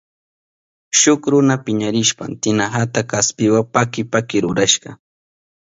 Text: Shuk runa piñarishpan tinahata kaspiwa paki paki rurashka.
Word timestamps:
Shuk 0.99 1.21
runa 1.31 1.55
piñarishpan 1.65 2.31
tinahata 2.41 3.01
kaspiwa 3.11 3.59
paki 3.73 4.01
paki 4.11 4.37
rurashka. 4.43 4.89